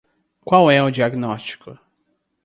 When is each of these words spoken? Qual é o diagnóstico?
Qual 0.43 0.71
é 0.71 0.81
o 0.81 0.89
diagnóstico? 0.89 1.77